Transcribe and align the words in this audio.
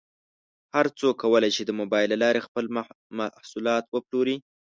هر 0.75 0.85
څوک 0.99 1.15
کولی 1.23 1.51
شي 1.55 1.63
د 1.65 1.71
مبایل 1.79 2.09
له 2.11 2.17
لارې 2.23 2.45
خپل 2.47 2.65
محصولات 3.19 3.85
وپلوري. 3.89 4.35